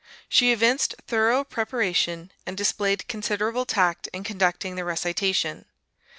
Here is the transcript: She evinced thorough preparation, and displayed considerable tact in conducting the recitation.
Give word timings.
She 0.27 0.51
evinced 0.51 0.95
thorough 1.05 1.43
preparation, 1.43 2.31
and 2.47 2.57
displayed 2.57 3.07
considerable 3.07 3.65
tact 3.67 4.07
in 4.11 4.23
conducting 4.23 4.75
the 4.75 4.83
recitation. 4.83 5.65